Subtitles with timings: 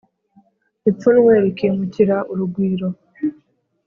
[0.89, 2.87] ipfunwe rikimukira urugwiro